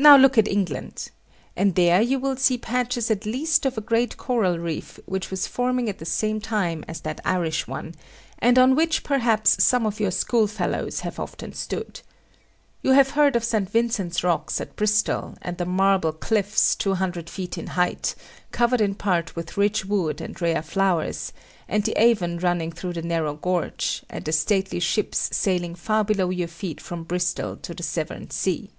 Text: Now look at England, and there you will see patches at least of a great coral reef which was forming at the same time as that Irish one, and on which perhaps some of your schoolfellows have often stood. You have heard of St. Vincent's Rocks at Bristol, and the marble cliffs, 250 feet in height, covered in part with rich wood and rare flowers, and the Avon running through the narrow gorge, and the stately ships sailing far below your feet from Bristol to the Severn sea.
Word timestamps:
Now 0.00 0.16
look 0.16 0.38
at 0.38 0.46
England, 0.46 1.10
and 1.56 1.74
there 1.74 2.00
you 2.00 2.20
will 2.20 2.36
see 2.36 2.56
patches 2.56 3.10
at 3.10 3.26
least 3.26 3.66
of 3.66 3.76
a 3.76 3.80
great 3.80 4.16
coral 4.16 4.56
reef 4.56 5.00
which 5.06 5.28
was 5.28 5.48
forming 5.48 5.88
at 5.88 5.98
the 5.98 6.04
same 6.06 6.40
time 6.40 6.84
as 6.86 7.00
that 7.00 7.20
Irish 7.24 7.66
one, 7.66 7.96
and 8.38 8.60
on 8.60 8.76
which 8.76 9.02
perhaps 9.02 9.64
some 9.64 9.84
of 9.86 9.98
your 9.98 10.12
schoolfellows 10.12 11.00
have 11.00 11.18
often 11.18 11.52
stood. 11.52 12.02
You 12.80 12.92
have 12.92 13.10
heard 13.18 13.34
of 13.34 13.42
St. 13.42 13.68
Vincent's 13.68 14.22
Rocks 14.22 14.60
at 14.60 14.76
Bristol, 14.76 15.34
and 15.42 15.58
the 15.58 15.66
marble 15.66 16.12
cliffs, 16.12 16.76
250 16.76 17.28
feet 17.28 17.58
in 17.58 17.66
height, 17.68 18.14
covered 18.52 18.80
in 18.80 18.94
part 18.94 19.34
with 19.34 19.56
rich 19.56 19.84
wood 19.84 20.20
and 20.20 20.40
rare 20.40 20.62
flowers, 20.62 21.32
and 21.66 21.82
the 21.82 22.00
Avon 22.00 22.38
running 22.38 22.70
through 22.70 22.92
the 22.92 23.02
narrow 23.02 23.34
gorge, 23.34 24.04
and 24.08 24.24
the 24.24 24.30
stately 24.32 24.78
ships 24.78 25.28
sailing 25.36 25.74
far 25.74 26.04
below 26.04 26.30
your 26.30 26.46
feet 26.46 26.80
from 26.80 27.02
Bristol 27.02 27.56
to 27.56 27.74
the 27.74 27.82
Severn 27.82 28.30
sea. 28.30 28.70